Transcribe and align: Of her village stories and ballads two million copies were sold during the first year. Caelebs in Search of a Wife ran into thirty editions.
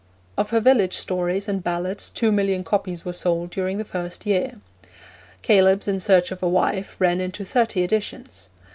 Of 0.35 0.49
her 0.49 0.59
village 0.59 0.97
stories 0.97 1.47
and 1.47 1.63
ballads 1.63 2.09
two 2.09 2.31
million 2.31 2.63
copies 2.63 3.05
were 3.05 3.13
sold 3.13 3.51
during 3.51 3.77
the 3.77 3.85
first 3.85 4.25
year. 4.25 4.55
Caelebs 5.43 5.87
in 5.87 5.99
Search 5.99 6.31
of 6.31 6.41
a 6.41 6.49
Wife 6.49 6.95
ran 6.99 7.21
into 7.21 7.45
thirty 7.45 7.83
editions. 7.83 8.49